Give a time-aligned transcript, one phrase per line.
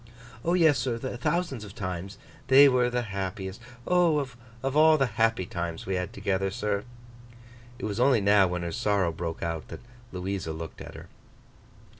[0.43, 2.17] 'O, yes, sir, thousands of times.
[2.47, 6.85] They were the happiest—O, of all the happy times we had together, sir!'
[7.77, 11.07] It was only now when her sorrow broke out, that Louisa looked at her.